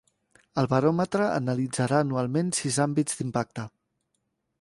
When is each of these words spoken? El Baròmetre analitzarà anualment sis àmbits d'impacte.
El 0.61 0.67
Baròmetre 0.69 1.27
analitzarà 1.33 1.99
anualment 2.05 2.49
sis 2.61 2.79
àmbits 2.87 3.21
d'impacte. 3.21 3.67